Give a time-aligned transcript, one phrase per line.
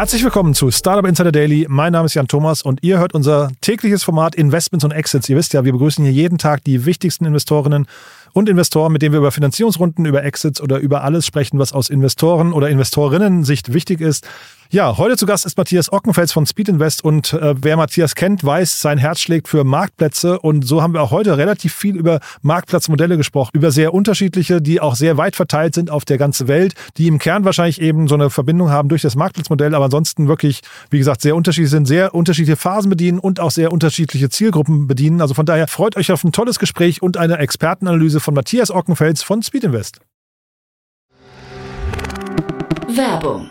[0.00, 1.66] Herzlich willkommen zu Startup Insider Daily.
[1.68, 5.28] Mein Name ist Jan Thomas und ihr hört unser tägliches Format Investments und Exits.
[5.28, 7.86] Ihr wisst ja, wir begrüßen hier jeden Tag die wichtigsten Investorinnen
[8.32, 11.90] und Investoren, mit denen wir über Finanzierungsrunden, über Exits oder über alles sprechen, was aus
[11.90, 14.26] Investoren oder Investorinnen Sicht wichtig ist.
[14.72, 18.44] Ja, heute zu Gast ist Matthias Ockenfels von Speed Invest und äh, wer Matthias kennt,
[18.44, 22.20] weiß, sein Herz schlägt für Marktplätze und so haben wir auch heute relativ viel über
[22.42, 26.74] Marktplatzmodelle gesprochen, über sehr unterschiedliche, die auch sehr weit verteilt sind auf der ganzen Welt,
[26.98, 30.60] die im Kern wahrscheinlich eben so eine Verbindung haben durch das Marktplatzmodell, aber ansonsten wirklich,
[30.88, 35.20] wie gesagt, sehr unterschiedlich sind, sehr unterschiedliche Phasen bedienen und auch sehr unterschiedliche Zielgruppen bedienen.
[35.20, 39.24] Also von daher freut euch auf ein tolles Gespräch und eine Expertenanalyse von Matthias Ockenfels
[39.24, 40.00] von Speed Invest.
[42.86, 43.50] Werbung.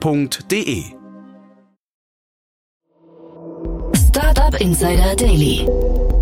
[0.00, 0.84] www.startup.de.
[4.08, 5.66] Startup Insider Daily.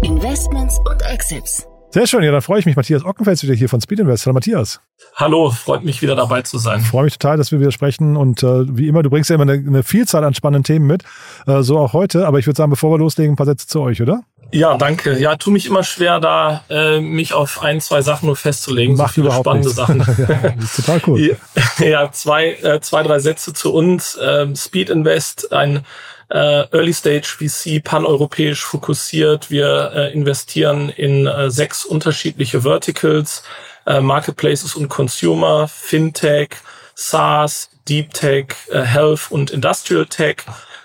[0.03, 1.67] Investments und Exits.
[1.93, 2.77] Sehr schön, ja, dann freue ich mich.
[2.77, 4.25] Matthias Ockenfels wieder hier von Speed Invest.
[4.25, 4.81] Hallo Matthias.
[5.17, 6.81] Hallo, freut mich wieder dabei zu sein.
[6.81, 9.35] Ich freue mich total, dass wir wieder sprechen und äh, wie immer, du bringst ja
[9.35, 11.03] immer eine, eine Vielzahl an spannenden Themen mit,
[11.49, 12.29] äh, so auch heute.
[12.29, 14.23] Aber ich würde sagen, bevor wir loslegen, ein paar Sätze zu euch, oder?
[14.53, 15.19] Ja, danke.
[15.19, 18.97] Ja, tu mich immer schwer, da äh, mich auf ein, zwei Sachen nur festzulegen.
[18.97, 19.77] Macht so viele überhaupt spannende nichts.
[19.77, 19.99] Sachen.
[20.29, 21.39] ja, das ist total cool.
[21.79, 24.19] Ja, ja zwei, äh, zwei, drei Sätze zu uns.
[24.21, 25.85] Ähm, Speed Invest, ein
[26.31, 29.51] äh, Early Stage VC, paneuropäisch fokussiert.
[29.51, 33.43] Wir äh, investieren in äh, sechs unterschiedliche Verticals,
[33.87, 36.51] äh, Marketplaces und Consumer, Fintech,
[36.95, 40.45] SaaS, Deep Tech, äh, Health und Industrial Tech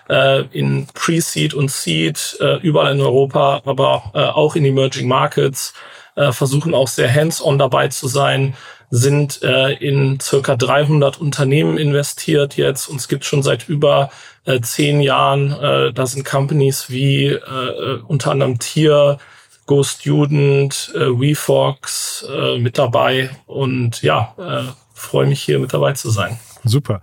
[0.09, 5.73] äh, in Pre-Seed und Seed, äh, überall in Europa, aber äh, auch in Emerging Markets,
[6.15, 8.55] äh, versuchen auch sehr hands-on dabei zu sein,
[8.89, 12.87] sind äh, in circa 300 Unternehmen investiert jetzt.
[12.87, 14.11] Uns gibt schon seit über
[14.45, 15.51] äh, zehn Jahren.
[15.51, 19.17] Äh, da sind Companies wie äh, unter anderem Tier,
[19.65, 23.31] Go Student, äh, WeFox äh, mit dabei.
[23.47, 26.39] Und ja, äh, freue mich hier mit dabei zu sein.
[26.65, 27.01] Super.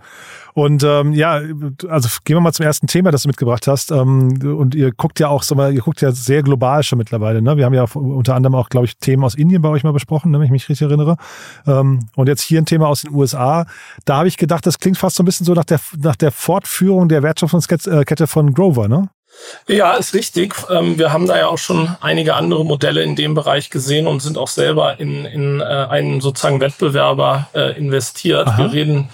[0.53, 1.41] Und ähm, ja,
[1.89, 3.91] also gehen wir mal zum ersten Thema, das du mitgebracht hast.
[3.91, 7.41] Ähm, und ihr guckt ja auch, so mal, ihr guckt ja sehr global schon mittlerweile.
[7.41, 7.57] Ne?
[7.57, 10.31] Wir haben ja unter anderem auch, glaube ich, Themen aus Indien bei euch mal besprochen,
[10.31, 11.17] ne, wenn ich mich richtig erinnere.
[11.65, 13.65] Ähm, und jetzt hier ein Thema aus den USA.
[14.05, 16.31] Da habe ich gedacht, das klingt fast so ein bisschen so nach der, nach der
[16.31, 19.09] Fortführung der Wertschöpfungskette von Grover, ne?
[19.67, 20.53] Ja, ist richtig.
[20.69, 24.21] Ähm, Wir haben da ja auch schon einige andere Modelle in dem Bereich gesehen und
[24.21, 28.47] sind auch selber in, in äh, einen sozusagen Wettbewerber äh, investiert.
[28.47, 28.57] Aha.
[28.59, 29.09] Wir reden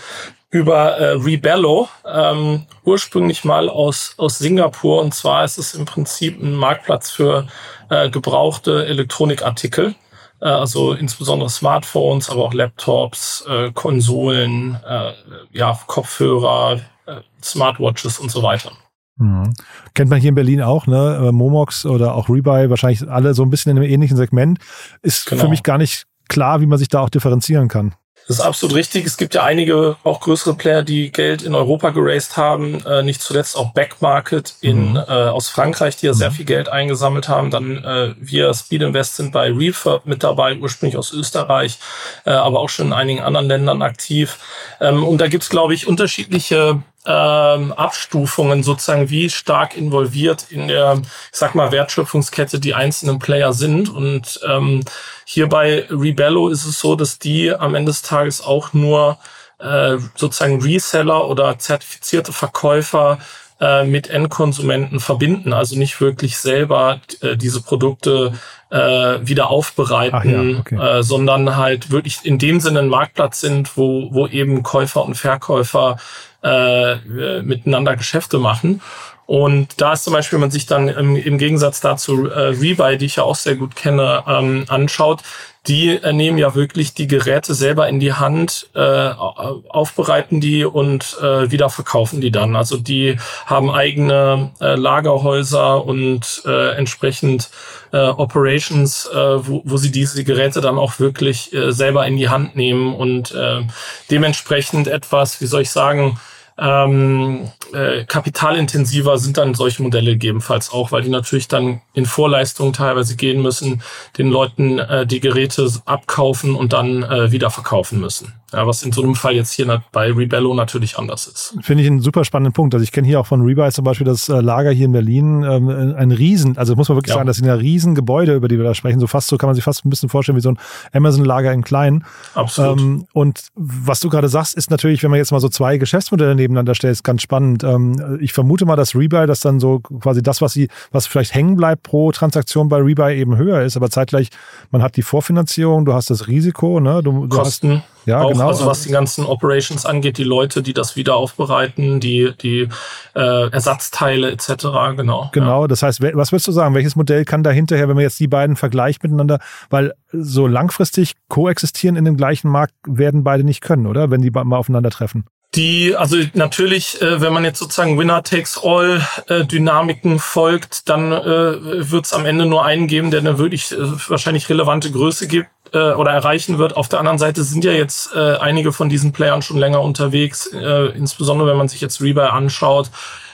[0.51, 5.01] über äh, Rebello, ähm, ursprünglich mal aus, aus Singapur.
[5.01, 7.47] Und zwar ist es im Prinzip ein Marktplatz für
[7.89, 9.93] äh, gebrauchte Elektronikartikel.
[10.41, 15.11] Äh, also insbesondere Smartphones, aber auch Laptops, äh, Konsolen, äh,
[15.51, 18.71] ja, Kopfhörer, äh, Smartwatches und so weiter.
[19.17, 19.53] Mhm.
[19.93, 21.27] Kennt man hier in Berlin auch, ne?
[21.27, 24.59] Äh, Momox oder auch Rebuy, wahrscheinlich alle so ein bisschen in einem ähnlichen Segment.
[25.03, 25.43] Ist Genau.
[25.43, 27.93] für mich gar nicht klar, wie man sich da auch differenzieren kann.
[28.29, 29.07] Das ist absolut richtig.
[29.07, 32.85] Es gibt ja einige auch größere Player, die Geld in Europa geraced haben.
[32.85, 34.97] Äh, nicht zuletzt auch Backmarket in, Mhm.
[34.97, 37.49] äh, aus Frankreich, die ja sehr viel Geld eingesammelt haben.
[37.49, 41.79] Dann äh, wir Speed Invest sind bei Refurb mit dabei, ursprünglich aus Österreich,
[42.25, 44.37] äh, aber auch schon in einigen anderen Ländern aktiv.
[44.79, 51.01] Ähm, und da gibt's, glaube ich, unterschiedliche ähm, Abstufungen sozusagen, wie stark involviert in der,
[51.01, 53.89] ich sag mal, Wertschöpfungskette die einzelnen Player sind.
[53.89, 54.83] Und ähm,
[55.25, 59.17] hier bei Rebello ist es so, dass die am Ende des Tages auch nur
[59.57, 63.17] äh, sozusagen Reseller oder zertifizierte Verkäufer
[63.59, 68.33] äh, mit Endkonsumenten verbinden, also nicht wirklich selber äh, diese Produkte
[68.69, 68.77] äh,
[69.21, 70.99] wieder aufbereiten, ja, okay.
[70.99, 75.15] äh, sondern halt wirklich in dem Sinne ein Marktplatz sind, wo, wo eben Käufer und
[75.15, 75.97] Verkäufer
[76.43, 78.81] äh, miteinander Geschäfte machen.
[79.25, 82.97] Und da ist zum Beispiel, wenn man sich dann im, im Gegensatz dazu äh, Rebuy,
[82.97, 85.21] die ich ja auch sehr gut kenne, ähm, anschaut,
[85.69, 91.15] die äh, nehmen ja wirklich die Geräte selber in die Hand, äh, aufbereiten die und
[91.21, 92.55] äh, wieder verkaufen die dann.
[92.55, 97.51] Also die haben eigene äh, Lagerhäuser und äh, entsprechend
[97.93, 102.29] äh, Operations, äh, wo, wo sie diese Geräte dann auch wirklich äh, selber in die
[102.29, 103.61] Hand nehmen und äh,
[104.09, 106.19] dementsprechend etwas, wie soll ich sagen,
[106.59, 112.73] ähm, äh, kapitalintensiver sind dann solche Modelle gegebenenfalls auch, weil die natürlich dann in Vorleistungen
[112.73, 113.81] teilweise gehen müssen,
[114.17, 118.33] den Leuten äh, die Geräte abkaufen und dann äh, wieder verkaufen müssen.
[118.53, 121.55] Ja, was in so einem Fall jetzt hier bei Rebello natürlich anders ist.
[121.61, 122.73] Finde ich einen super spannenden Punkt.
[122.73, 125.43] Also ich kenne hier auch von Rebuy zum Beispiel das äh, Lager hier in Berlin,
[125.43, 127.15] ähm, ein Riesen, also muss man wirklich ja.
[127.15, 128.99] sagen, das sind ja Riesengebäude, über die wir da sprechen.
[128.99, 130.59] So fast so kann man sich fast ein bisschen vorstellen wie so ein
[130.93, 132.03] Amazon-Lager in klein.
[132.33, 132.79] Absolut.
[132.79, 136.35] Ähm, und was du gerade sagst, ist natürlich, wenn man jetzt mal so zwei Geschäftsmodelle
[136.35, 137.63] nebeneinander stellt, ist ganz spannend.
[137.63, 141.33] Ähm, ich vermute mal, dass Rebuy das dann so quasi das, was sie, was vielleicht
[141.33, 144.29] hängen bleibt pro Transaktion bei Rebuy eben höher ist, aber zeitgleich,
[144.71, 147.01] man hat die Vorfinanzierung, du hast das Risiko, ne?
[147.03, 147.77] Du, du Kosten.
[147.77, 148.47] Hast, ja, auch, genau.
[148.47, 152.67] Also was die ganzen Operations angeht, die Leute, die das wieder aufbereiten, die, die
[153.15, 154.47] äh, Ersatzteile etc.
[154.95, 155.29] Genau.
[155.31, 155.67] Genau, ja.
[155.67, 156.75] das heißt, was würdest du sagen?
[156.75, 161.13] Welches Modell kann da hinterher, wenn man jetzt die beiden vergleicht miteinander, weil so langfristig
[161.27, 164.11] koexistieren in dem gleichen Markt werden beide nicht können, oder?
[164.11, 165.25] Wenn die mal aufeinandertreffen.
[165.55, 171.11] Die, also natürlich, äh, wenn man jetzt sozusagen Winner takes all äh, Dynamiken folgt, dann
[171.11, 173.77] äh, wird es am Ende nur einen geben, der eine wirklich äh,
[174.09, 176.77] wahrscheinlich relevante Größe gibt äh, oder erreichen wird.
[176.77, 180.47] Auf der anderen Seite sind ja jetzt äh, einige von diesen Playern schon länger unterwegs,
[180.53, 182.89] äh, insbesondere wenn man sich jetzt Rebuy anschaut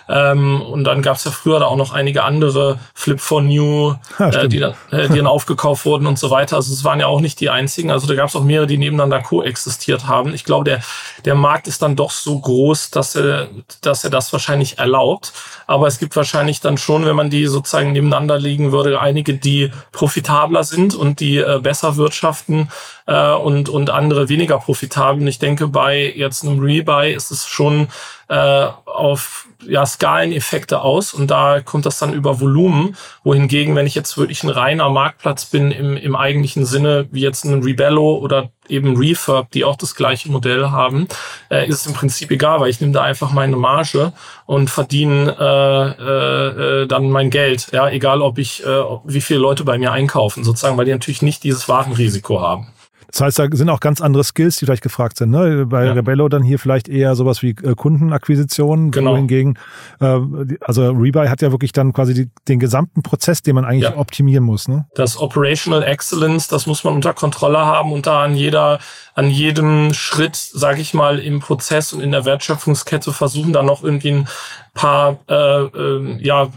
[0.07, 3.95] ähm, und dann gab es ja früher da auch noch einige andere Flip for New,
[4.19, 6.57] ja, äh, die, dann, äh, die dann aufgekauft wurden und so weiter.
[6.57, 7.89] Also es waren ja auch nicht die einzigen.
[7.89, 10.33] Also da gab es auch mehrere, die nebeneinander koexistiert haben.
[10.33, 10.81] Ich glaube, der,
[11.25, 13.47] der Markt ist dann doch so groß, dass er,
[13.81, 15.33] dass er das wahrscheinlich erlaubt.
[15.65, 19.71] Aber es gibt wahrscheinlich dann schon, wenn man die sozusagen nebeneinander liegen würde, einige, die
[19.91, 22.69] profitabler sind und die äh, besser wirtschaften
[23.07, 25.21] äh, und, und andere weniger profitabel.
[25.21, 27.87] Und ich denke, bei jetzt einem Rebuy ist es schon
[28.27, 32.95] äh, auf ja, Skaleneffekte aus und da kommt das dann über Volumen.
[33.23, 37.45] Wohingegen, wenn ich jetzt wirklich ein reiner Marktplatz bin im, im eigentlichen Sinne, wie jetzt
[37.45, 41.07] ein Rebello oder eben Refurb, die auch das gleiche Modell haben,
[41.51, 44.13] äh, ist es im Prinzip egal, weil ich nehme da einfach meine Marge
[44.45, 47.67] und verdiene äh, äh, dann mein Geld.
[47.71, 51.21] Ja, egal ob ich, äh, wie viele Leute bei mir einkaufen, sozusagen, weil die natürlich
[51.21, 52.67] nicht dieses Warenrisiko haben.
[53.15, 55.29] Das heißt, da sind auch ganz andere Skills, die vielleicht gefragt sind.
[55.29, 55.65] Ne?
[55.65, 55.93] Bei ja.
[55.93, 58.91] Rebello dann hier vielleicht eher sowas wie äh, Kundenakquisition.
[58.91, 59.15] Genau.
[59.15, 59.57] Hingegen,
[60.01, 60.19] äh,
[60.59, 63.95] also Rebuy hat ja wirklich dann quasi die, den gesamten Prozess, den man eigentlich ja.
[63.95, 64.67] optimieren muss.
[64.67, 64.85] Ne?
[64.95, 68.79] Das Operational Excellence, das muss man unter Kontrolle haben und da an jeder,
[69.13, 73.81] an jedem Schritt, sage ich mal, im Prozess und in der Wertschöpfungskette versuchen, da noch
[73.81, 74.27] irgendwie ein
[74.73, 76.49] paar äh, äh, ja,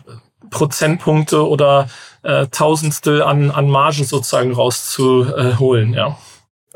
[0.51, 1.89] Prozentpunkte oder
[2.25, 6.19] äh, Tausendstel an, an Margen sozusagen rauszuholen, ja.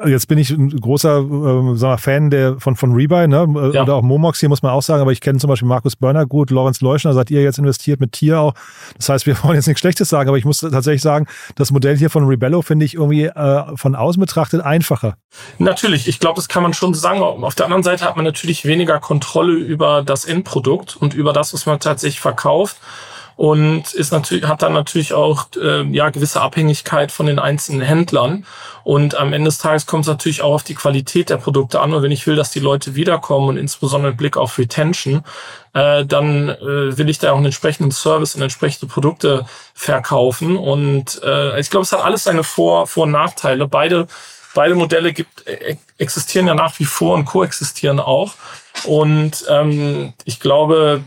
[0.06, 3.47] Jetzt bin ich ein großer äh, sag mal, Fan der, von, von Rebuy, ne?
[3.75, 3.83] Ja.
[3.83, 6.25] oder auch Momox hier muss man auch sagen, aber ich kenne zum Beispiel Markus Börner
[6.25, 8.55] gut, Lorenz Leuschner, seid ihr jetzt investiert mit Tier auch.
[8.97, 11.97] Das heißt, wir wollen jetzt nichts Schlechtes sagen, aber ich muss tatsächlich sagen, das Modell
[11.99, 15.17] hier von Rebello finde ich irgendwie äh, von außen betrachtet einfacher.
[15.59, 17.21] Natürlich, ich glaube, das kann man schon sagen.
[17.21, 21.53] Auf der anderen Seite hat man natürlich weniger Kontrolle über das Endprodukt und über das,
[21.53, 22.79] was man tatsächlich verkauft
[23.37, 28.44] und ist natürlich hat dann natürlich auch äh, ja gewisse Abhängigkeit von den einzelnen Händlern.
[28.84, 31.94] Und am Ende des Tages kommt es natürlich auch auf die Qualität der Produkte an.
[31.94, 35.23] Und wenn ich will, dass die Leute wiederkommen und insbesondere mit Blick auf Retention,
[35.73, 40.56] äh, dann äh, will ich da auch einen entsprechenden Service und entsprechende Produkte verkaufen.
[40.56, 43.69] Und äh, ich glaube, es hat alles seine Vor Vor- und Nachteile.
[43.69, 44.08] Beide
[44.55, 48.35] beide Modelle gibt äh, existieren ja nach wie vor und koexistieren auch.
[48.85, 51.05] Und ähm, ich glaube,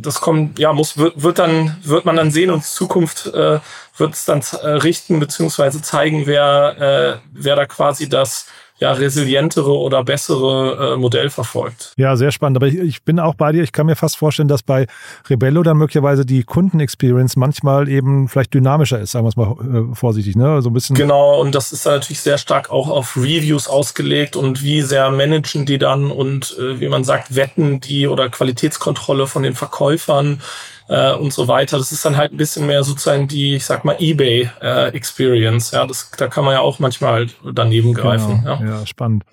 [0.00, 3.60] das kommt, ja, muss wird, wird dann wird man dann sehen und Zukunft äh,
[3.96, 8.46] wird es dann äh, richten beziehungsweise zeigen, wer äh, wer da quasi das
[8.78, 11.92] ja, resilientere oder bessere äh, Modell verfolgt.
[11.96, 12.56] Ja, sehr spannend.
[12.56, 13.62] Aber ich, ich bin auch bei dir.
[13.62, 14.86] Ich kann mir fast vorstellen, dass bei
[15.28, 19.94] Rebello dann möglicherweise die Kundenexperience manchmal eben vielleicht dynamischer ist, sagen wir es mal äh,
[19.94, 20.62] vorsichtig, ne?
[20.62, 20.94] So ein bisschen.
[20.94, 25.10] Genau, und das ist dann natürlich sehr stark auch auf Reviews ausgelegt und wie sehr
[25.10, 30.40] managen die dann und äh, wie man sagt, wetten die oder Qualitätskontrolle von den Verkäufern
[30.88, 31.78] äh, und so weiter.
[31.78, 35.72] Das ist dann halt ein bisschen mehr sozusagen die, ich sag mal, eBay-Experience.
[35.72, 38.42] Äh, ja, das, da kann man ja auch manchmal halt daneben greifen.
[38.42, 38.60] Genau.
[38.60, 38.80] Ja.
[38.80, 39.24] ja, spannend.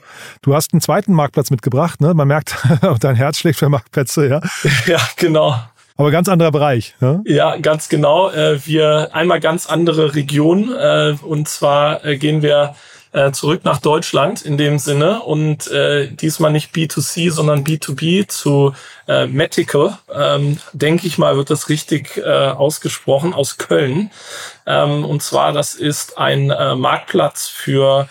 [0.42, 2.14] Du hast einen zweiten Marktplatz mitgebracht, ne?
[2.14, 2.56] Man merkt,
[3.00, 4.42] dein Herz schlägt für Marktplätze, ja.
[4.86, 5.56] Ja, genau.
[5.98, 6.94] Aber ganz anderer Bereich.
[7.00, 7.24] Ne?
[7.26, 8.30] Ja, ganz genau.
[8.30, 10.74] Äh, wir einmal ganz andere Region.
[10.78, 12.76] Äh, und zwar äh, gehen wir
[13.16, 18.76] äh, zurück nach Deutschland in dem Sinne und äh, diesmal nicht B2C, sondern B2B zu
[19.08, 24.12] äh, Medical, ähm, denke ich mal, wird das richtig äh, ausgesprochen, aus Köln.
[24.68, 28.10] Ähm, und zwar, das ist ein äh, Marktplatz für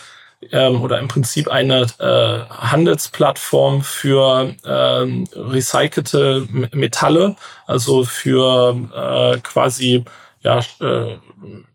[0.53, 10.05] ähm, oder im Prinzip eine äh, Handelsplattform für ähm, recycelte Metalle, also für äh, quasi
[10.45, 11.19] ja äh,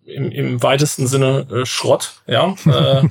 [0.06, 3.04] im, im weitesten Sinne äh, Schrott, ja, äh,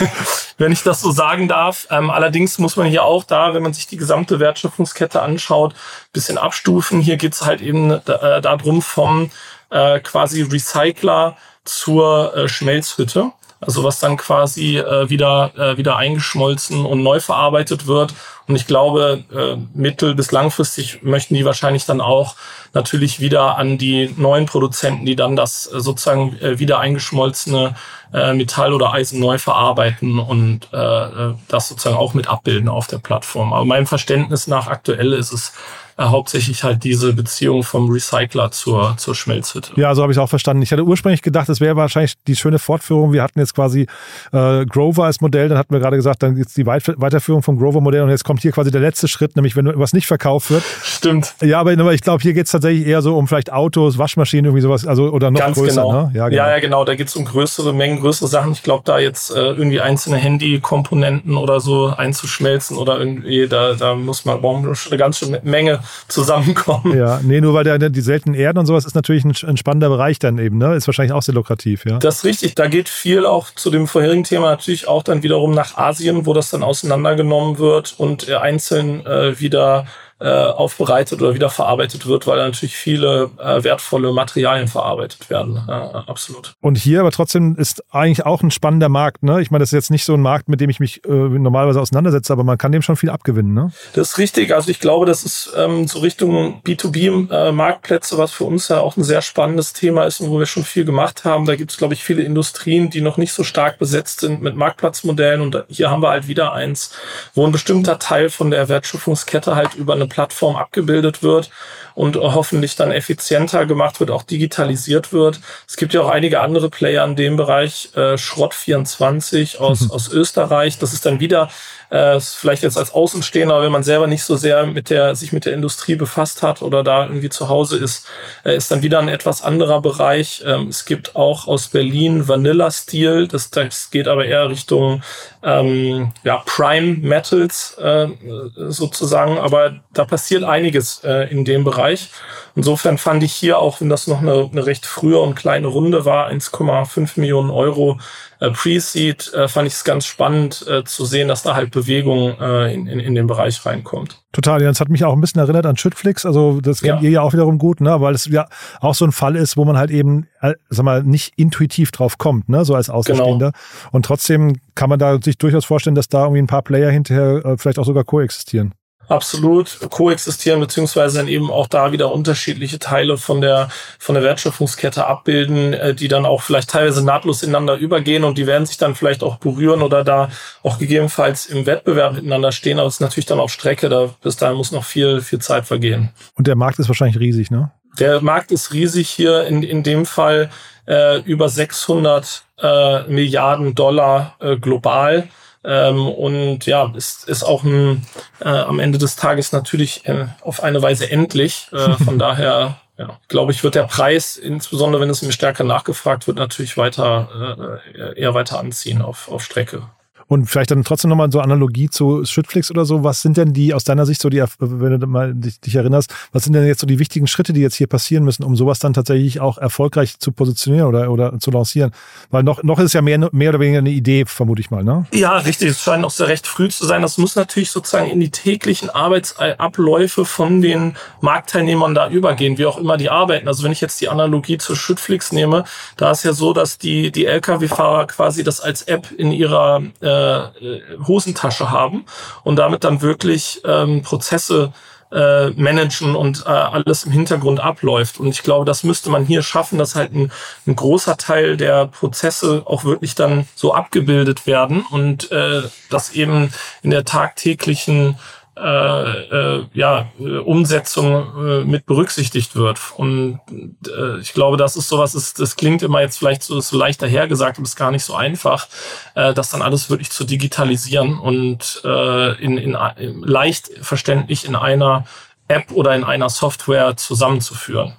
[0.58, 1.86] wenn ich das so sagen darf.
[1.90, 5.74] Ähm, allerdings muss man hier auch da, wenn man sich die gesamte Wertschöpfungskette anschaut,
[6.12, 7.00] bisschen abstufen.
[7.00, 9.30] Hier geht's halt eben äh, darum vom
[9.70, 13.32] äh, quasi Recycler zur äh, Schmelzhütte.
[13.64, 18.12] Also was dann quasi äh, wieder, äh, wieder eingeschmolzen und neu verarbeitet wird.
[18.48, 22.34] Und ich glaube, äh, mittel- bis langfristig möchten die wahrscheinlich dann auch
[22.74, 27.76] natürlich wieder an die neuen Produzenten, die dann das äh, sozusagen äh, wieder eingeschmolzene
[28.12, 32.88] äh, Metall oder Eisen neu verarbeiten und äh, äh das sozusagen auch mit abbilden auf
[32.88, 33.52] der Plattform.
[33.52, 35.52] Aber meinem Verständnis nach aktuell ist es
[35.96, 39.72] äh, hauptsächlich halt diese Beziehung vom Recycler zur, zur Schmelzhütte.
[39.76, 40.62] Ja, so habe ich auch verstanden.
[40.62, 43.12] Ich hatte ursprünglich gedacht, es wäre wahrscheinlich die schöne Fortführung.
[43.12, 43.86] Wir hatten jetzt quasi
[44.32, 47.58] äh, Grover als Modell, dann hatten wir gerade gesagt, dann jetzt die Weit Weiterführung vom
[47.58, 50.62] Grover-Modell und jetzt kommt hier quasi der letzte Schritt, nämlich wenn was nicht verkauft wird.
[50.82, 51.34] Stimmt.
[51.42, 54.62] Ja, aber ich glaube, hier geht es tatsächlich eher so um vielleicht Autos, Waschmaschinen, irgendwie
[54.62, 55.82] sowas, also oder noch Ganz größer.
[55.82, 55.92] Genau.
[55.92, 56.12] Ne?
[56.14, 56.42] Ja, genau.
[56.42, 56.84] Ja, ja, genau.
[56.84, 58.52] Da geht es um größere Mengen, größere Sachen.
[58.52, 63.94] Ich glaube, da jetzt äh, irgendwie einzelne Handy-Komponenten oder so einzuschmelzen oder irgendwie, da, da
[63.94, 66.96] muss man brauchen eine ganz schöne Menge zusammenkommen kommen.
[66.96, 69.88] Ja, nee, nur weil der, die seltenen Erden und sowas ist natürlich ein, ein, spannender
[69.88, 70.74] Bereich dann eben, ne?
[70.74, 71.98] Ist wahrscheinlich auch sehr lukrativ, ja.
[71.98, 72.54] Das ist richtig.
[72.54, 76.34] Da geht viel auch zu dem vorherigen Thema natürlich auch dann wiederum nach Asien, wo
[76.34, 79.86] das dann auseinandergenommen wird und einzeln äh, wieder
[80.28, 85.60] aufbereitet oder wieder verarbeitet wird, weil natürlich viele äh, wertvolle Materialien verarbeitet werden.
[85.68, 86.54] Äh, absolut.
[86.60, 89.22] Und hier aber trotzdem ist eigentlich auch ein spannender Markt.
[89.22, 89.40] Ne?
[89.40, 91.80] Ich meine, das ist jetzt nicht so ein Markt, mit dem ich mich äh, normalerweise
[91.80, 93.54] auseinandersetze, aber man kann dem schon viel abgewinnen.
[93.54, 93.72] Ne?
[93.94, 94.54] Das ist richtig.
[94.54, 98.96] Also ich glaube, das ist ähm, so Richtung B2B-Marktplätze, äh, was für uns ja auch
[98.96, 101.46] ein sehr spannendes Thema ist und wo wir schon viel gemacht haben.
[101.46, 104.56] Da gibt es, glaube ich, viele Industrien, die noch nicht so stark besetzt sind mit
[104.56, 105.40] Marktplatzmodellen.
[105.40, 106.92] Und hier haben wir halt wieder eins,
[107.34, 111.50] wo ein bestimmter Teil von der Wertschöpfungskette halt über eine Plattform abgebildet wird
[111.94, 115.40] und hoffentlich dann effizienter gemacht wird, auch digitalisiert wird.
[115.66, 119.90] Es gibt ja auch einige andere Player in dem Bereich, äh, Schrott24 aus, mhm.
[119.92, 120.78] aus Österreich.
[120.78, 121.48] Das ist dann wieder
[121.92, 125.44] äh, vielleicht jetzt als Außenstehender, wenn man selber nicht so sehr mit der, sich mit
[125.44, 128.06] der Industrie befasst hat oder da irgendwie zu Hause ist,
[128.44, 130.42] äh, ist dann wieder ein etwas anderer Bereich.
[130.46, 135.02] Ähm, es gibt auch aus Berlin Vanilla Steel, das, das geht aber eher Richtung
[135.42, 138.08] ähm, ja, Prime Metals äh,
[138.56, 142.08] sozusagen, aber da passiert einiges äh, in dem Bereich.
[142.54, 146.04] Insofern fand ich hier auch, wenn das noch eine, eine recht frühe und kleine Runde
[146.04, 147.98] war, 1,5 Millionen Euro
[148.40, 152.38] äh, Pre-Seed, äh, fand ich es ganz spannend äh, zu sehen, dass da halt Bewegung
[152.40, 154.22] äh, in, in, in den Bereich reinkommt.
[154.32, 157.08] Total, ja, das hat mich auch ein bisschen erinnert an Schüttflix, also das kennt ja.
[157.08, 158.46] ihr ja auch wiederum gut, ne, weil es ja
[158.80, 162.18] auch so ein Fall ist, wo man halt eben, äh, sag mal, nicht intuitiv drauf
[162.18, 163.52] kommt, ne, so als Außenstehender.
[163.52, 163.88] Genau.
[163.90, 167.44] Und trotzdem kann man da sich durchaus vorstellen, dass da irgendwie ein paar Player hinterher
[167.44, 168.74] äh, vielleicht auch sogar koexistieren
[169.08, 173.68] absolut koexistieren, beziehungsweise dann eben auch da wieder unterschiedliche Teile von der,
[173.98, 178.46] von der Wertschöpfungskette abbilden, äh, die dann auch vielleicht teilweise nahtlos ineinander übergehen und die
[178.46, 180.30] werden sich dann vielleicht auch berühren oder da
[180.62, 184.36] auch gegebenenfalls im Wettbewerb miteinander stehen, aber es ist natürlich dann auf Strecke, da bis
[184.36, 186.10] dahin muss noch viel, viel Zeit vergehen.
[186.34, 187.70] Und der Markt ist wahrscheinlich riesig, ne?
[187.98, 190.48] Der Markt ist riesig hier, in, in dem Fall
[190.86, 195.28] äh, über 600 äh, Milliarden Dollar äh, global.
[195.64, 198.06] Ähm, und ja, ist, ist auch ein,
[198.40, 201.68] äh, am Ende des Tages natürlich äh, auf eine Weise endlich.
[201.72, 206.26] Äh, von daher, ja, glaube ich, wird der Preis, insbesondere wenn es mir stärker nachgefragt
[206.26, 209.82] wird, natürlich weiter äh, eher weiter anziehen auf, auf Strecke.
[210.26, 213.04] Und vielleicht dann trotzdem nochmal so Analogie zu Schrittflix oder so.
[213.04, 216.14] Was sind denn die aus deiner Sicht so die, wenn du mal dich, dich, erinnerst,
[216.32, 218.78] was sind denn jetzt so die wichtigen Schritte, die jetzt hier passieren müssen, um sowas
[218.78, 221.92] dann tatsächlich auch erfolgreich zu positionieren oder, oder zu lancieren?
[222.30, 224.84] Weil noch, noch ist es ja mehr, mehr oder weniger eine Idee, vermute ich mal,
[224.84, 225.06] ne?
[225.12, 225.70] Ja, richtig.
[225.70, 227.02] Es scheint noch sehr recht früh zu sein.
[227.02, 232.78] Das muss natürlich sozusagen in die täglichen Arbeitsabläufe von den Marktteilnehmern da übergehen, wie auch
[232.78, 233.48] immer die arbeiten.
[233.48, 235.64] Also wenn ich jetzt die Analogie zu Schrittflix nehme,
[235.96, 240.21] da ist ja so, dass die, die Lkw-Fahrer quasi das als App in ihrer äh,
[240.22, 242.04] äh, Hosentasche haben
[242.44, 244.72] und damit dann wirklich ähm, Prozesse
[245.12, 248.18] äh, managen und äh, alles im Hintergrund abläuft.
[248.18, 250.32] Und ich glaube, das müsste man hier schaffen, dass halt ein,
[250.66, 256.52] ein großer Teil der Prozesse auch wirklich dann so abgebildet werden und äh, dass eben
[256.82, 258.18] in der tagtäglichen
[258.54, 262.78] äh, äh, ja, äh, Umsetzung äh, mit berücksichtigt wird.
[262.96, 263.40] Und
[263.88, 267.00] äh, ich glaube, das ist sowas, ist, das klingt immer jetzt vielleicht so, so leicht
[267.00, 268.68] dahergesagt, aber ist gar nicht so einfach,
[269.14, 274.54] äh, das dann alles wirklich zu digitalisieren und äh, in, in, in leicht verständlich in
[274.54, 275.06] einer
[275.48, 277.94] App oder in einer Software zusammenzuführen.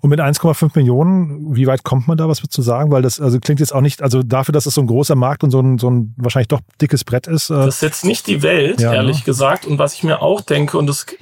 [0.00, 2.90] Und mit 1,5 Millionen, wie weit kommt man da, was zu sagen?
[2.90, 5.44] Weil das also klingt jetzt auch nicht, also dafür, dass es so ein großer Markt
[5.44, 7.50] und so ein, so ein wahrscheinlich doch dickes Brett ist.
[7.50, 9.24] Äh das ist jetzt nicht die Welt, ja, ehrlich ne?
[9.24, 9.66] gesagt.
[9.66, 11.16] Und was ich mir auch denke, und das äh,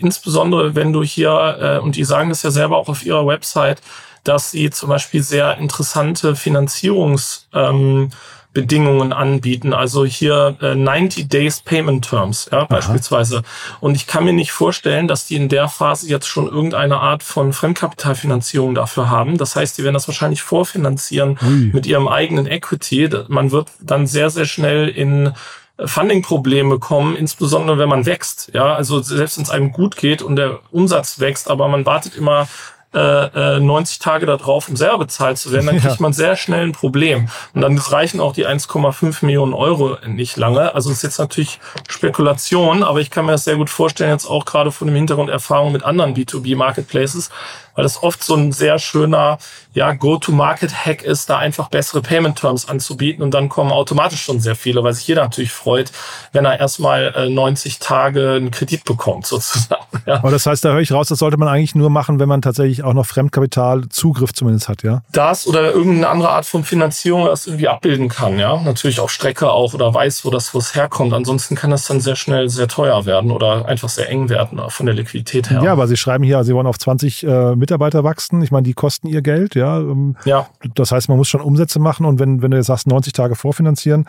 [0.00, 3.80] insbesondere, wenn du hier, äh, und die sagen das ja selber auch auf ihrer Website,
[4.24, 8.10] dass sie zum Beispiel sehr interessante Finanzierungs- ähm,
[8.56, 9.74] Bedingungen anbieten.
[9.74, 13.42] Also hier äh, 90 Days Payment Terms ja, beispielsweise.
[13.80, 17.22] Und ich kann mir nicht vorstellen, dass die in der Phase jetzt schon irgendeine Art
[17.22, 19.36] von Fremdkapitalfinanzierung dafür haben.
[19.36, 21.70] Das heißt, die werden das wahrscheinlich vorfinanzieren Ui.
[21.74, 23.10] mit ihrem eigenen Equity.
[23.28, 25.34] Man wird dann sehr, sehr schnell in
[25.78, 28.52] Funding-Probleme kommen, insbesondere wenn man wächst.
[28.54, 32.16] Ja, also selbst wenn es einem gut geht und der Umsatz wächst, aber man wartet
[32.16, 32.48] immer
[32.96, 36.02] äh, 90 äh, Tage darauf, um selber bezahlt zu werden, dann kriegt ja.
[36.02, 37.28] man sehr schnell ein Problem.
[37.54, 40.74] Und dann reichen auch die 1,5 Millionen Euro nicht lange.
[40.74, 44.26] Also es ist jetzt natürlich Spekulation, aber ich kann mir das sehr gut vorstellen, jetzt
[44.26, 47.30] auch gerade von dem Hintergrund Erfahrung mit anderen B2B-Marketplaces,
[47.76, 49.38] weil das oft so ein sehr schöner
[49.76, 54.82] ja, Go-to-Market-Hack ist, da einfach bessere Payment-Terms anzubieten und dann kommen automatisch schon sehr viele,
[54.82, 55.92] weil sich jeder natürlich freut,
[56.32, 59.84] wenn er erstmal äh, 90 Tage einen Kredit bekommt, sozusagen.
[60.06, 60.14] Ja.
[60.14, 62.40] Aber das heißt, da höre ich raus, das sollte man eigentlich nur machen, wenn man
[62.40, 65.02] tatsächlich auch noch Fremdkapital-Zugriff zumindest hat, ja?
[65.12, 68.58] Das oder irgendeine andere Art von Finanzierung das irgendwie abbilden kann, ja.
[68.62, 71.12] Natürlich auf Strecke auch oder weiß, wo das, wo es herkommt.
[71.12, 74.86] Ansonsten kann das dann sehr schnell sehr teuer werden oder einfach sehr eng werden von
[74.86, 75.60] der Liquidität her.
[75.62, 78.42] Ja, aber Sie schreiben hier, Sie wollen auf 20 äh, Mitarbeiter wachsen.
[78.42, 79.78] Ich meine, die kosten ihr Geld, ja.
[79.78, 80.48] Ähm, ja.
[80.74, 83.34] Das heißt, man muss schon Umsätze machen und wenn, wenn du jetzt sagst, 90 Tage
[83.34, 84.06] vorfinanzieren,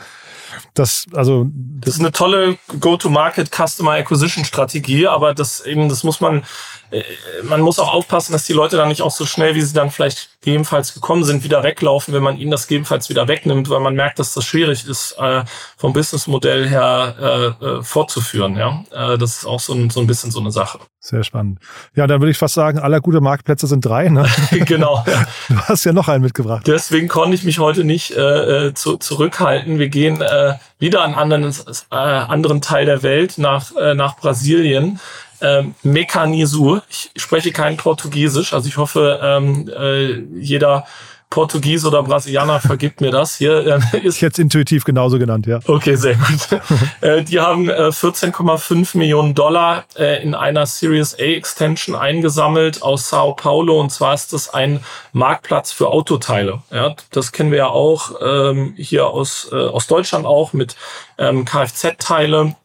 [0.76, 1.46] das, also.
[1.46, 6.44] Das, das ist eine tolle Go-to-Market Customer Acquisition Strategie, aber das eben, das muss man,
[7.44, 9.92] man muss auch aufpassen, dass die Leute dann nicht auch so schnell, wie sie dann
[9.92, 13.96] vielleicht gegebenenfalls gekommen sind, wieder weglaufen, wenn man ihnen das gegebenenfalls wieder wegnimmt, weil man
[13.96, 15.44] merkt, dass das schwierig ist, äh,
[15.76, 18.56] vom Businessmodell her äh, äh, fortzuführen.
[18.56, 20.80] Ja, äh, das ist auch so ein, so ein bisschen so eine Sache.
[21.00, 21.60] Sehr spannend.
[21.96, 24.10] Ja, dann würde ich fast sagen, aller gute Marktplätze sind drei.
[24.10, 24.26] Ne?
[24.66, 25.04] genau.
[25.50, 26.68] Du hast ja noch einen mitgebracht.
[26.68, 29.80] Deswegen konnte ich mich heute nicht äh, zu, zurückhalten.
[29.80, 31.54] Wir gehen äh, wieder an anderen,
[31.92, 35.00] äh, anderen Teil der Welt nach, äh, nach Brasilien
[35.42, 36.80] ähm, Mekanisu.
[36.90, 40.86] Ich spreche kein Portugiesisch, also ich hoffe, ähm, äh, jeder
[41.30, 43.36] Portugiese oder Brasilianer vergibt mir das.
[43.36, 45.60] Hier äh, ist jetzt intuitiv genauso genannt, ja.
[45.68, 46.62] Okay, sehr gut.
[47.02, 53.10] äh, die haben äh, 14,5 Millionen Dollar äh, in einer Series A Extension eingesammelt aus
[53.10, 54.80] Sao Paulo und zwar ist das ein
[55.12, 56.62] Marktplatz für Autoteile.
[56.72, 60.76] Ja, das kennen wir ja auch ähm, hier aus äh, aus Deutschland auch mit
[61.18, 62.56] ähm, Kfz-Teile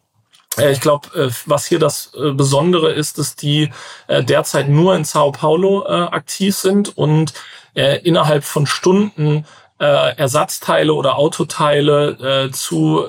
[0.58, 3.70] äh, ich glaube, äh, was hier das äh, Besondere ist, dass die
[4.08, 7.32] derzeit nur in Sao Paulo aktiv sind und
[7.74, 9.46] innerhalb von Stunden
[9.78, 13.04] Ersatzteile oder Autoteile zu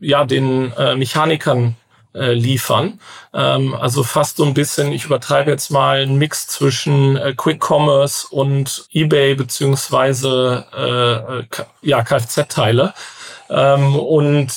[0.00, 1.76] ja den Mechanikern
[2.12, 3.00] liefern.
[3.32, 8.28] Ähm, also fast so ein bisschen, ich übertreibe jetzt mal, ein Mix zwischen Quick Commerce
[8.30, 10.64] und eBay beziehungsweise
[11.82, 12.94] ja Kfz-Teile.
[13.50, 14.48] Ähm, und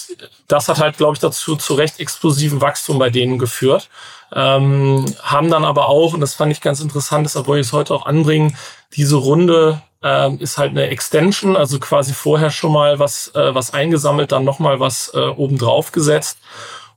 [0.47, 3.89] das hat halt, glaube ich, dazu zu recht explosiven Wachstum bei denen geführt.
[4.33, 7.73] Ähm, haben dann aber auch, und das fand ich ganz interessant, deshalb wollte ich es
[7.73, 8.57] heute auch anbringen,
[8.93, 13.73] diese Runde ähm, ist halt eine Extension, also quasi vorher schon mal was, äh, was
[13.73, 16.39] eingesammelt, dann nochmal was äh, obendrauf gesetzt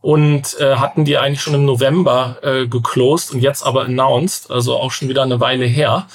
[0.00, 4.76] und äh, hatten die eigentlich schon im November äh, geclosed und jetzt aber announced, also
[4.76, 6.07] auch schon wieder eine Weile her.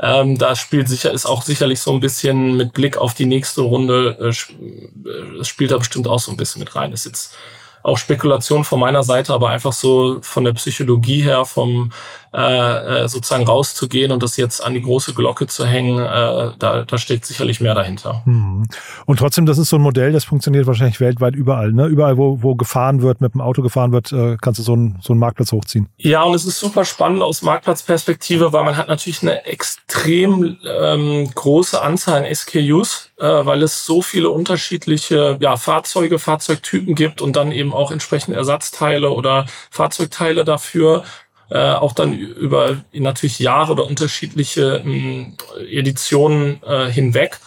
[0.00, 3.62] Ähm, da spielt sicher, ist auch sicherlich so ein bisschen mit Blick auf die nächste
[3.62, 6.92] Runde, äh, äh spielt da bestimmt auch so ein bisschen mit rein.
[6.92, 7.34] Ist jetzt
[7.82, 11.92] auch Spekulation von meiner Seite, aber einfach so von der Psychologie her, vom
[12.32, 16.84] äh, äh, sozusagen rauszugehen und das jetzt an die große Glocke zu hängen, äh, da,
[16.86, 18.22] da steht sicherlich mehr dahinter.
[18.24, 18.64] Mhm.
[19.06, 21.72] Und trotzdem, das ist so ein Modell, das funktioniert wahrscheinlich weltweit überall.
[21.72, 21.86] Ne?
[21.86, 24.98] Überall, wo, wo gefahren wird, mit dem Auto gefahren wird, äh, kannst du so, ein,
[25.00, 25.88] so einen Marktplatz hochziehen.
[25.96, 31.30] Ja, und es ist super spannend aus Marktplatzperspektive, weil man hat natürlich eine extrem ähm,
[31.34, 37.36] große Anzahl an SKUs, äh, weil es so viele unterschiedliche ja, Fahrzeuge, Fahrzeugtypen gibt und
[37.36, 41.04] dann eben auch entsprechende Ersatzteile oder Fahrzeugteile dafür
[41.50, 45.36] äh, auch dann über natürlich Jahre oder unterschiedliche ähm,
[45.70, 47.38] Editionen äh, hinweg.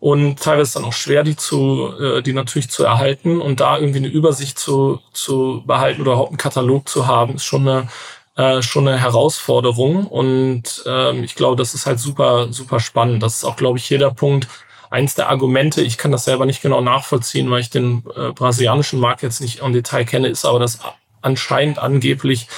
[0.00, 3.40] Und teilweise dann auch schwer, die zu, äh, die natürlich zu erhalten.
[3.40, 7.44] Und da irgendwie eine Übersicht zu, zu behalten oder überhaupt einen Katalog zu haben, ist
[7.44, 7.88] schon eine
[8.34, 10.06] äh, schon eine Herausforderung.
[10.06, 13.22] Und ähm, ich glaube, das ist halt super super spannend.
[13.22, 14.48] Das ist auch, glaube ich, jeder Punkt,
[14.92, 19.00] eins der Argumente, ich kann das selber nicht genau nachvollziehen, weil ich den äh, brasilianischen
[19.00, 20.80] Markt jetzt nicht im Detail kenne, ist aber, dass
[21.22, 22.48] anscheinend angeblich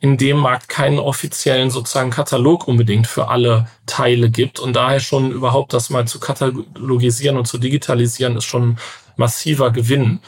[0.00, 5.30] in dem Markt keinen offiziellen sozusagen Katalog unbedingt für alle Teile gibt und daher schon
[5.30, 8.76] überhaupt das mal zu katalogisieren und zu digitalisieren ist schon
[9.16, 10.20] massiver Gewinn.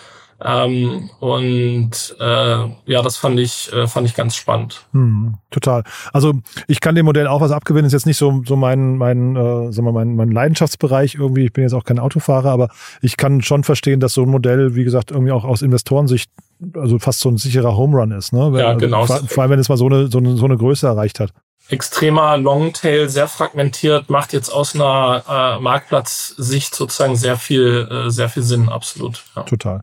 [0.44, 4.84] Ähm, und äh, ja, das fand ich, äh, fand ich ganz spannend.
[4.92, 5.82] Hm, total.
[6.12, 6.34] Also
[6.68, 7.86] ich kann dem Modell auch was abgewinnen.
[7.86, 11.46] Ist jetzt nicht so, so mein, mein, äh, sagen wir, mein, mein Leidenschaftsbereich irgendwie.
[11.46, 12.68] Ich bin jetzt auch kein Autofahrer, aber
[13.00, 16.30] ich kann schon verstehen, dass so ein Modell, wie gesagt, irgendwie auch aus Investorensicht
[16.74, 18.32] also fast so ein sicherer Home Run ist.
[18.32, 18.50] Ne?
[18.58, 19.04] Ja, genau.
[19.04, 21.32] Vor, vor allem, wenn es mal so eine, so eine, so eine Größe erreicht hat
[21.68, 28.28] extremer Longtail, sehr fragmentiert, macht jetzt aus einer äh, Marktplatzsicht sozusagen sehr viel, äh, sehr
[28.28, 29.24] viel Sinn, absolut.
[29.34, 29.42] Ja.
[29.42, 29.80] Total.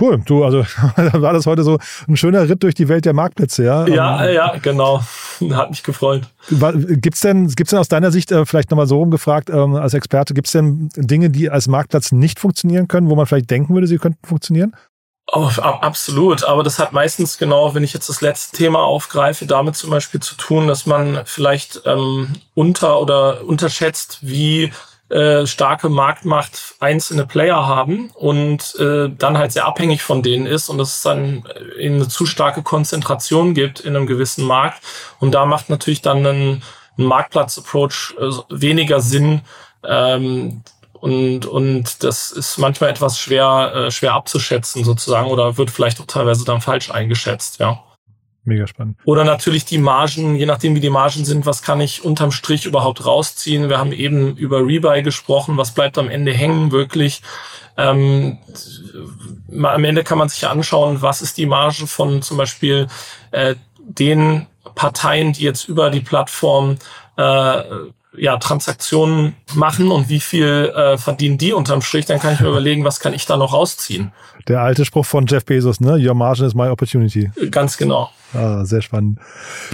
[0.00, 0.60] Cool, du, also
[1.12, 1.78] war das heute so
[2.08, 3.86] ein schöner Ritt durch die Welt der Marktplätze, ja?
[3.86, 5.02] Ja, ähm, ja, genau.
[5.52, 6.22] Hat mich gefreut.
[6.48, 10.32] Gibt's denn, gibt's denn aus deiner Sicht, äh, vielleicht nochmal so rumgefragt, ähm, als Experte,
[10.32, 13.98] gibt's denn Dinge, die als Marktplatz nicht funktionieren können, wo man vielleicht denken würde, sie
[13.98, 14.74] könnten funktionieren?
[15.34, 19.76] Oh, absolut, aber das hat meistens genau, wenn ich jetzt das letzte Thema aufgreife, damit
[19.76, 24.72] zum Beispiel zu tun, dass man vielleicht ähm, unter oder unterschätzt, wie
[25.12, 30.70] äh, starke Marktmacht einzelne Player haben und äh, dann halt sehr abhängig von denen ist
[30.70, 31.44] und es dann
[31.78, 34.82] eine zu starke Konzentration gibt in einem gewissen Markt.
[35.20, 36.62] Und da macht natürlich dann ein,
[36.96, 39.42] ein Marktplatz-Approach äh, weniger Sinn.
[39.84, 40.62] Ähm,
[40.94, 46.06] und, und das ist manchmal etwas schwer, äh, schwer abzuschätzen sozusagen oder wird vielleicht auch
[46.06, 47.82] teilweise dann falsch eingeschätzt, ja.
[48.44, 48.98] Mega spannend.
[49.04, 52.66] Oder natürlich die Margen, je nachdem wie die Margen sind, was kann ich unterm Strich
[52.66, 53.68] überhaupt rausziehen?
[53.68, 57.22] Wir haben eben über Rebuy gesprochen, was bleibt am Ende hängen wirklich?
[57.76, 58.38] Ähm,
[59.62, 62.88] am Ende kann man sich anschauen, was ist die Marge von zum Beispiel
[63.30, 66.78] äh, den Parteien, die jetzt über die Plattform
[67.16, 67.62] äh,
[68.16, 72.48] ja, Transaktionen machen und wie viel äh, verdienen die unterm Strich, dann kann ich mir
[72.50, 74.12] überlegen, was kann ich da noch rausziehen.
[74.48, 75.96] Der alte Spruch von Jeff Bezos, ne?
[75.98, 77.30] Your margin is my opportunity.
[77.50, 78.10] Ganz genau.
[78.34, 79.18] Ah, sehr spannend.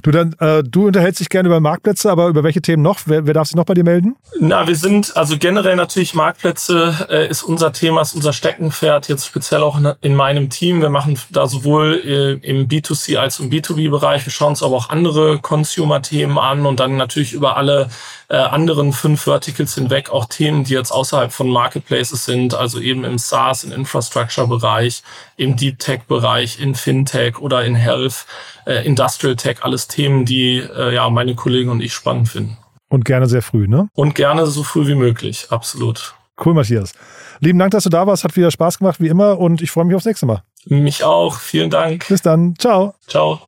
[0.03, 2.99] Du dann, äh, du unterhältst dich gerne über Marktplätze, aber über welche Themen noch?
[3.07, 4.17] Wer, wer darf sich noch bei dir melden?
[4.41, 9.27] Na, wir sind also generell natürlich Marktplätze äh, ist unser Thema, ist unser Steckenpferd jetzt
[9.27, 10.81] speziell auch in, in meinem Team.
[10.81, 14.27] Wir machen da sowohl äh, im B2C als auch im B2B-Bereich.
[14.27, 17.89] Wir schauen uns aber auch andere Consumer-Themen an und dann natürlich über alle
[18.29, 23.05] äh, anderen fünf Verticals hinweg auch Themen, die jetzt außerhalb von Marketplaces sind, also eben
[23.05, 25.03] im SaaS, im Infrastructure-Bereich,
[25.37, 28.27] im Deep Tech-Bereich, in Fintech oder in Health,
[28.67, 32.59] äh, Industrial Tech, alles Themen, die äh, ja meine Kollegen und ich spannend finden.
[32.89, 33.89] Und gerne sehr früh, ne?
[33.95, 36.15] Und gerne so früh wie möglich, absolut.
[36.43, 36.93] Cool, Matthias.
[37.41, 38.25] Lieben Dank, dass du da warst.
[38.25, 39.39] Hat wieder Spaß gemacht, wie immer.
[39.39, 40.43] Und ich freue mich aufs nächste Mal.
[40.67, 41.39] Mich auch.
[41.39, 42.07] Vielen Dank.
[42.09, 42.55] Bis dann.
[42.59, 42.95] Ciao.
[43.07, 43.48] Ciao.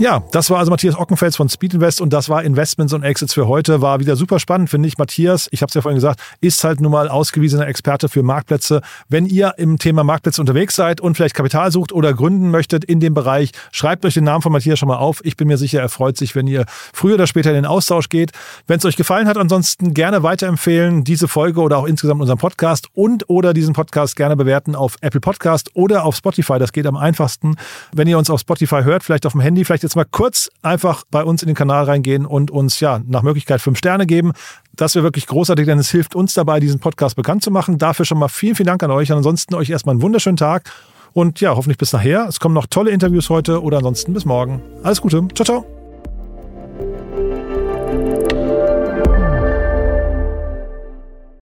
[0.00, 3.34] Ja, das war also Matthias Ockenfels von Speed Invest und das war Investments und Exits
[3.34, 3.80] für heute.
[3.80, 4.96] War wieder super spannend, finde ich.
[4.96, 8.80] Matthias, ich habe es ja vorhin gesagt, ist halt nun mal ausgewiesener Experte für Marktplätze.
[9.08, 13.00] Wenn ihr im Thema Marktplätze unterwegs seid und vielleicht Kapital sucht oder gründen möchtet in
[13.00, 15.20] dem Bereich, schreibt euch den Namen von Matthias schon mal auf.
[15.24, 18.08] Ich bin mir sicher, er freut sich, wenn ihr früher oder später in den Austausch
[18.08, 18.30] geht.
[18.68, 22.86] Wenn es euch gefallen hat, ansonsten gerne weiterempfehlen, diese Folge oder auch insgesamt unseren Podcast
[22.94, 26.60] und oder diesen Podcast gerne bewerten auf Apple Podcast oder auf Spotify.
[26.60, 27.56] Das geht am einfachsten.
[27.92, 31.04] Wenn ihr uns auf Spotify hört, vielleicht auf dem Handy, vielleicht jetzt mal kurz einfach
[31.10, 34.32] bei uns in den Kanal reingehen und uns ja nach Möglichkeit fünf Sterne geben.
[34.76, 37.78] Das wäre wirklich großartig, denn es hilft uns dabei, diesen Podcast bekannt zu machen.
[37.78, 39.10] Dafür schon mal vielen, vielen Dank an euch.
[39.10, 40.70] Ansonsten euch erstmal einen wunderschönen Tag
[41.12, 42.26] und ja, hoffentlich bis nachher.
[42.28, 44.62] Es kommen noch tolle Interviews heute oder ansonsten bis morgen.
[44.82, 45.26] Alles Gute.
[45.34, 45.77] Ciao, ciao.